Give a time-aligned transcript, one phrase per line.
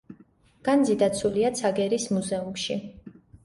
[0.69, 2.83] განძი დაცულია ცაგერის მუზეუმში.